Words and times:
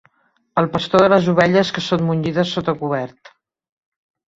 El 0.61 0.69
pastor 0.75 1.03
de 1.05 1.11
les 1.15 1.29
ovelles 1.35 1.75
que 1.77 1.85
són 1.91 2.09
munyides 2.11 2.59
sota 2.59 2.79
cobert. 2.85 3.37